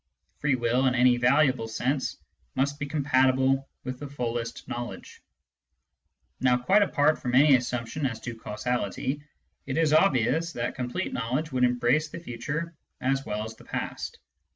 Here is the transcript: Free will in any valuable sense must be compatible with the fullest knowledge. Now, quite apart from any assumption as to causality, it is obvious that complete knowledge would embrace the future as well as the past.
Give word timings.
Free 0.39 0.55
will 0.55 0.87
in 0.87 0.95
any 0.95 1.17
valuable 1.17 1.67
sense 1.67 2.17
must 2.55 2.79
be 2.79 2.87
compatible 2.87 3.69
with 3.83 3.99
the 3.99 4.07
fullest 4.09 4.67
knowledge. 4.67 5.21
Now, 6.39 6.57
quite 6.57 6.81
apart 6.81 7.19
from 7.21 7.35
any 7.35 7.55
assumption 7.55 8.07
as 8.07 8.19
to 8.21 8.33
causality, 8.35 9.21
it 9.67 9.77
is 9.77 9.93
obvious 9.93 10.53
that 10.53 10.73
complete 10.73 11.13
knowledge 11.13 11.51
would 11.51 11.63
embrace 11.65 12.09
the 12.09 12.17
future 12.19 12.73
as 12.99 13.27
well 13.27 13.43
as 13.45 13.55
the 13.55 13.63
past. 13.65 14.17